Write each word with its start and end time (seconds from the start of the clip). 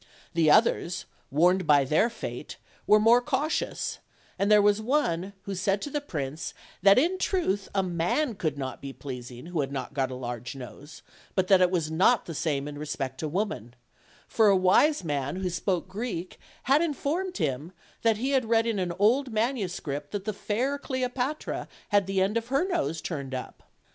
The 0.33 0.49
others, 0.49 1.05
warned 1.29 1.67
by 1.67 1.83
their 1.85 2.09
fate, 2.09 2.57
were 2.87 2.99
more 2.99 3.21
cautious, 3.21 3.99
and 4.39 4.49
there 4.51 4.59
was 4.59 4.81
one 4.81 5.33
who 5.43 5.53
said 5.53 5.79
to 5.83 5.91
the 5.91 6.01
prince 6.01 6.55
that 6.81 6.97
in 6.97 7.19
truth 7.19 7.69
a 7.75 7.83
man 7.83 8.33
could 8.33 8.57
not 8.57 8.81
be 8.81 8.93
pleasing 8.93 9.45
who 9.45 9.61
had 9.61 9.71
not 9.71 9.93
got 9.93 10.09
a 10.09 10.15
large 10.15 10.55
nose, 10.55 11.03
but 11.35 11.49
that 11.49 11.61
it 11.61 11.69
was 11.69 11.91
not 11.91 12.25
the 12.25 12.33
same 12.33 12.67
in 12.67 12.79
respect 12.79 13.19
to 13.19 13.27
woman; 13.27 13.75
for 14.27 14.47
a 14.47 14.57
wise 14.57 15.03
man 15.03 15.35
who 15.35 15.51
spoke 15.51 15.87
Greek 15.87 16.39
had 16.63 16.81
informed 16.81 17.37
him 17.37 17.71
that 18.01 18.17
he 18.17 18.31
had 18.31 18.45
read 18.45 18.65
in 18.65 18.79
an 18.79 18.93
old 18.97 19.31
manuscript 19.31 20.09
that 20.13 20.25
the 20.25 20.33
fair 20.33 20.79
Cleopatra 20.79 21.67
had 21.89 22.07
the 22.07 22.21
end 22.23 22.37
of 22.37 22.47
her 22.47 22.67
nose 22.67 23.03
turned 23.03 23.35
up. 23.35 23.69